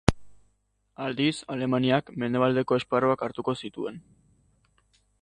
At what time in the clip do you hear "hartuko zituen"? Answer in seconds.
3.29-4.05